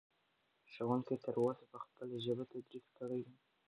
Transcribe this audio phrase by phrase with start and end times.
[0.71, 3.35] ښوونکي تر اوسه په خپله ژبه تدریس کړی دی.